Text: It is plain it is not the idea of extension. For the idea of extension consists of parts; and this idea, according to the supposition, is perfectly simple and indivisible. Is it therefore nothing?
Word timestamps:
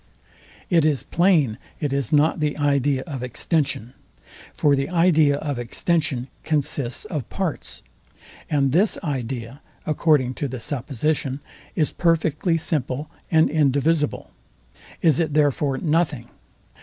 It 0.71 0.83
is 0.83 1.03
plain 1.03 1.59
it 1.79 1.93
is 1.93 2.11
not 2.11 2.39
the 2.39 2.57
idea 2.57 3.03
of 3.05 3.21
extension. 3.21 3.93
For 4.55 4.75
the 4.75 4.89
idea 4.89 5.37
of 5.37 5.59
extension 5.59 6.27
consists 6.43 7.05
of 7.05 7.29
parts; 7.29 7.83
and 8.49 8.71
this 8.71 8.97
idea, 9.03 9.61
according 9.85 10.33
to 10.41 10.47
the 10.47 10.59
supposition, 10.59 11.39
is 11.75 11.93
perfectly 11.93 12.57
simple 12.57 13.11
and 13.29 13.47
indivisible. 13.47 14.31
Is 15.03 15.19
it 15.19 15.35
therefore 15.35 15.77
nothing? 15.77 16.29